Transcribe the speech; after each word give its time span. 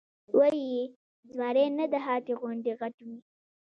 وې 0.37 0.47
ئې 0.57 0.81
چې 0.91 0.91
زمرے 1.35 1.65
نۀ 1.77 1.85
د 1.93 1.95
هاتي 2.05 2.33
غوندې 2.39 2.71
غټ 2.79 2.95
وي، 3.07 3.17